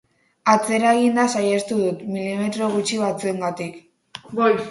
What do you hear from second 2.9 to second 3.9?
batzuengatik.